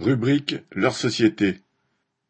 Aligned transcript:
Rubrique 0.00 0.56
Leur 0.72 0.96
société. 0.96 1.60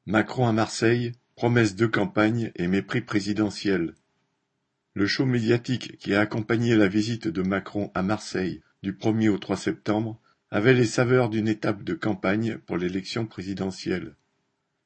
Macron 0.05 0.47
à 0.47 0.53
Marseille, 0.53 1.13
promesses 1.35 1.75
de 1.75 1.87
campagne 1.87 2.52
et 2.56 2.69
mépris 2.69 3.01
présidentiel. 3.01 3.94
Le 4.93 5.06
show 5.06 5.25
médiatique 5.25 5.96
qui 5.96 6.14
a 6.14 6.21
accompagné 6.21 6.77
la 6.77 6.88
visite 6.88 7.27
de 7.27 7.40
Macron 7.40 7.90
à 7.95 8.03
Marseille 8.03 8.61
du 8.82 8.92
1er 8.92 9.30
au 9.30 9.38
3 9.38 9.56
septembre 9.56 10.21
avait 10.50 10.74
les 10.74 10.85
saveurs 10.85 11.30
d'une 11.30 11.48
étape 11.48 11.82
de 11.82 11.95
campagne 11.95 12.58
pour 12.66 12.77
l'élection 12.77 13.24
présidentielle. 13.24 14.15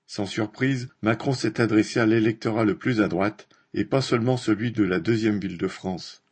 Sans 0.06 0.26
surprise, 0.26 0.88
Macron 1.02 1.32
s'est 1.32 1.60
adressé 1.60 1.98
à 1.98 2.06
l'électorat 2.06 2.64
le 2.64 2.79
plus 2.79 3.00
à 3.00 3.08
droite 3.08 3.48
et 3.74 3.84
pas 3.84 4.02
seulement 4.02 4.36
celui 4.36 4.70
de 4.70 4.84
la 4.84 5.00
deuxième 5.00 5.40
ville 5.40 5.58
de 5.58 5.68
France. 5.68 6.22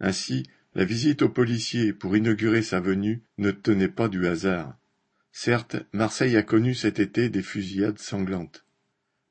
Ainsi, 0.00 0.48
la 0.74 0.86
visite 0.86 1.20
aux 1.20 1.28
policiers 1.28 1.92
pour 1.92 2.16
inaugurer 2.16 2.62
sa 2.62 2.80
venue 2.80 3.20
ne 3.36 3.50
tenait 3.50 3.88
pas 3.88 4.08
du 4.08 4.26
hasard. 4.26 4.74
Certes, 5.38 5.76
Marseille 5.92 6.34
a 6.38 6.42
connu 6.42 6.74
cet 6.74 6.98
été 6.98 7.28
des 7.28 7.42
fusillades 7.42 7.98
sanglantes. 7.98 8.64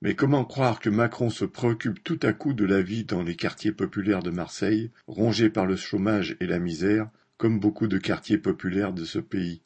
Mais 0.04 0.14
comment 0.14 0.46
croire 0.46 0.80
que 0.80 0.92
Macron 0.92 1.32
se 1.32 1.46
préoccupe 1.46 2.04
tout 2.04 2.20
à 2.22 2.32
coup 2.32 2.54
de 2.54 2.64
la 2.64 2.84
vie 2.84 3.06
dans 3.06 3.24
les 3.24 3.36
quartiers 3.36 3.72
populaires 3.72 4.22
de 4.22 4.30
Marseille, 4.30 4.92
rongés 5.08 5.50
par 5.50 5.66
le 5.66 5.76
chômage 5.76 6.38
et 6.40 6.46
la 6.46 6.60
misère, 6.60 7.10
comme 7.38 7.60
beaucoup 7.60 7.88
de 7.88 7.98
quartiers 7.98 8.38
populaires 8.38 8.94
de 8.94 9.04
ce 9.04 9.18
pays? 9.18 9.64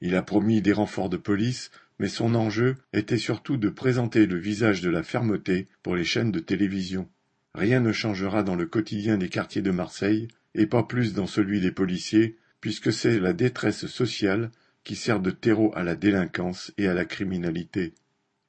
Il 0.00 0.16
a 0.16 0.22
promis 0.22 0.62
des 0.62 0.72
renforts 0.72 1.10
de 1.10 1.18
police, 1.18 1.70
mais 1.98 2.08
son 2.08 2.34
enjeu 2.34 2.76
était 2.94 3.18
surtout 3.18 3.58
de 3.58 3.68
présenter 3.68 4.24
le 4.24 4.38
visage 4.38 4.80
de 4.80 4.88
la 4.88 5.02
fermeté 5.02 5.68
pour 5.82 5.96
les 5.96 6.04
chaînes 6.04 6.32
de 6.32 6.40
télévision. 6.40 7.10
Rien 7.54 7.80
ne 7.80 7.92
changera 7.92 8.42
dans 8.42 8.56
le 8.56 8.64
quotidien 8.64 9.18
des 9.18 9.28
quartiers 9.28 9.60
de 9.60 9.70
Marseille, 9.70 10.28
et 10.54 10.66
pas 10.66 10.84
plus 10.84 11.12
dans 11.12 11.26
celui 11.26 11.60
des 11.60 11.72
policiers, 11.72 12.38
puisque 12.62 12.90
c'est 12.90 13.20
la 13.20 13.34
détresse 13.34 13.84
sociale 13.84 14.50
qui 14.84 14.96
sert 14.96 15.20
de 15.20 15.30
terreau 15.30 15.72
à 15.74 15.82
la 15.82 15.96
délinquance 15.96 16.72
et 16.78 16.86
à 16.86 16.94
la 16.94 17.04
criminalité. 17.04 17.94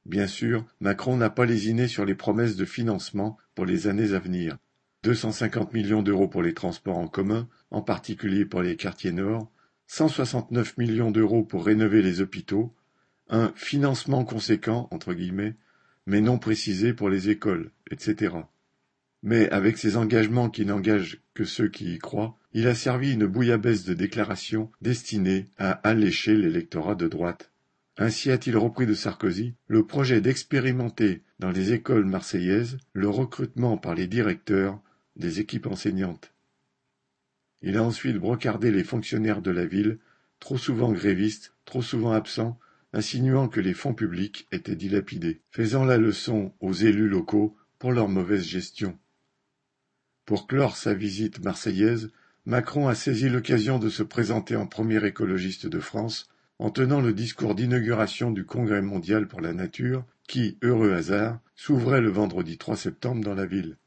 Bien 0.05 0.27
sûr, 0.27 0.65
Macron 0.81 1.17
n'a 1.17 1.29
pas 1.29 1.45
lésiné 1.45 1.87
sur 1.87 2.05
les 2.05 2.13
promesses 2.13 2.55
de 2.55 2.65
financement 2.65 3.37
pour 3.55 3.65
les 3.65 3.87
années 3.87 4.13
à 4.13 4.19
venir. 4.19 4.57
250 5.03 5.73
millions 5.73 6.03
d'euros 6.03 6.27
pour 6.27 6.43
les 6.43 6.53
transports 6.53 6.97
en 6.97 7.07
commun, 7.07 7.47
en 7.71 7.81
particulier 7.81 8.45
pour 8.45 8.61
les 8.61 8.75
quartiers 8.75 9.11
nord, 9.11 9.51
169 9.87 10.77
millions 10.77 11.11
d'euros 11.11 11.43
pour 11.43 11.65
rénover 11.65 12.01
les 12.01 12.21
hôpitaux, 12.21 12.75
un 13.29 13.51
financement 13.55 14.25
conséquent, 14.25 14.87
entre 14.91 15.13
guillemets, 15.13 15.55
mais 16.05 16.21
non 16.21 16.37
précisé 16.37 16.93
pour 16.93 17.09
les 17.09 17.29
écoles, 17.29 17.71
etc. 17.89 18.35
Mais 19.25 19.49
avec 19.49 19.79
ces 19.79 19.97
engagements 19.97 20.51
qui 20.51 20.67
n'engagent 20.67 21.19
que 21.33 21.45
ceux 21.45 21.67
qui 21.67 21.95
y 21.95 21.97
croient, 21.97 22.37
il 22.53 22.67
a 22.67 22.75
servi 22.75 23.11
une 23.11 23.25
bouillabaisse 23.25 23.83
de 23.83 23.95
déclarations 23.95 24.71
destinées 24.81 25.47
à 25.57 25.71
allécher 25.71 26.35
l'électorat 26.35 26.93
de 26.93 27.07
droite. 27.07 27.51
Ainsi 27.97 28.29
a-t-il 28.29 28.55
repris 28.55 28.85
de 28.85 28.93
Sarkozy 28.93 29.55
le 29.67 29.83
projet 29.83 30.21
d'expérimenter 30.21 31.23
dans 31.39 31.49
les 31.49 31.73
écoles 31.73 32.05
marseillaises 32.05 32.77
le 32.93 33.09
recrutement 33.09 33.77
par 33.77 33.95
les 33.95 34.05
directeurs 34.05 34.79
des 35.15 35.39
équipes 35.39 35.65
enseignantes. 35.65 36.31
Il 37.63 37.77
a 37.77 37.83
ensuite 37.83 38.17
brocardé 38.17 38.69
les 38.69 38.83
fonctionnaires 38.83 39.41
de 39.41 39.49
la 39.49 39.65
ville, 39.65 39.97
trop 40.39 40.59
souvent 40.59 40.91
grévistes, 40.91 41.55
trop 41.65 41.81
souvent 41.81 42.11
absents, 42.11 42.59
insinuant 42.93 43.47
que 43.47 43.59
les 43.59 43.73
fonds 43.73 43.95
publics 43.95 44.47
étaient 44.51 44.75
dilapidés, 44.75 45.41
faisant 45.49 45.83
la 45.83 45.97
leçon 45.97 46.53
aux 46.59 46.73
élus 46.73 47.09
locaux 47.09 47.57
pour 47.79 47.91
leur 47.91 48.07
mauvaise 48.07 48.45
gestion. 48.45 48.99
Pour 50.25 50.47
clore 50.47 50.75
sa 50.75 50.95
visite 50.95 51.43
marseillaise, 51.43 52.09
Macron 52.47 52.87
a 52.87 52.95
saisi 52.95 53.29
l'occasion 53.29 53.77
de 53.77 53.89
se 53.89 54.01
présenter 54.01 54.55
en 54.55 54.65
premier 54.65 55.03
écologiste 55.05 55.67
de 55.67 55.79
France 55.79 56.27
en 56.57 56.71
tenant 56.71 56.99
le 56.99 57.13
discours 57.13 57.53
d'inauguration 57.53 58.31
du 58.31 58.43
Congrès 58.43 58.81
mondial 58.81 59.27
pour 59.27 59.39
la 59.39 59.53
nature 59.53 60.03
qui, 60.27 60.57
heureux 60.63 60.93
hasard, 60.93 61.39
s'ouvrait 61.55 62.01
le 62.01 62.09
vendredi 62.09 62.57
3 62.57 62.75
septembre 62.75 63.23
dans 63.23 63.35
la 63.35 63.45
ville. 63.45 63.77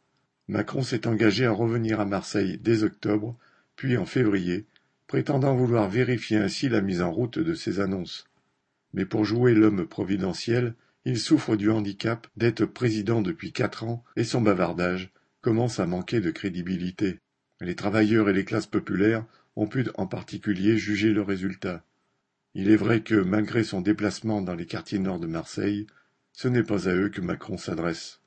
Macron 0.47 0.83
s'est 0.83 1.08
engagé 1.08 1.45
à 1.45 1.50
revenir 1.50 1.98
à 1.98 2.05
Marseille 2.05 2.58
dès 2.62 2.85
octobre, 2.85 3.36
puis 3.74 3.96
en 3.96 4.07
février, 4.07 4.67
prétendant 5.08 5.57
vouloir 5.57 5.89
vérifier 5.89 6.36
ainsi 6.36 6.68
la 6.68 6.83
mise 6.83 7.02
en 7.02 7.11
route 7.11 7.41
de 7.41 7.55
ses 7.55 7.80
annonces. 7.80 8.27
Mais 8.95 9.07
pour 9.07 9.24
jouer 9.24 9.55
l'homme 9.55 9.86
providentiel, 9.89 10.74
il 11.05 11.18
souffre 11.18 11.57
du 11.57 11.68
handicap 11.68 12.29
d'être 12.36 12.64
président 12.64 13.23
depuis 13.23 13.51
quatre 13.51 13.83
ans 13.83 14.05
et 14.14 14.24
son 14.24 14.41
bavardage 14.41 15.11
commence 15.40 15.80
à 15.80 15.86
manquer 15.86 16.20
de 16.20 16.30
crédibilité. 16.30 17.20
Les 17.60 17.74
travailleurs 17.74 18.28
et 18.28 18.32
les 18.32 18.44
classes 18.44 18.66
populaires 18.66 19.24
ont 19.56 19.66
pu 19.66 19.86
en 19.94 20.06
particulier 20.06 20.76
juger 20.76 21.12
le 21.12 21.22
résultat. 21.22 21.84
Il 22.54 22.70
est 22.70 22.76
vrai 22.76 23.02
que, 23.02 23.14
malgré 23.14 23.62
son 23.62 23.80
déplacement 23.80 24.42
dans 24.42 24.54
les 24.54 24.66
quartiers 24.66 24.98
nord 24.98 25.20
de 25.20 25.26
Marseille, 25.26 25.86
ce 26.32 26.48
n'est 26.48 26.62
pas 26.62 26.88
à 26.88 26.94
eux 26.94 27.08
que 27.08 27.20
Macron 27.20 27.56
s'adresse. 27.56 28.20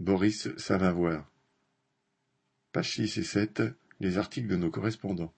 Boris 0.00 0.48
Savavoire. 0.56 1.30
Page 2.72 2.94
6 2.94 3.18
et 3.18 3.22
7, 3.22 3.62
les 4.00 4.18
articles 4.18 4.48
de 4.48 4.56
nos 4.56 4.70
correspondants. 4.70 5.32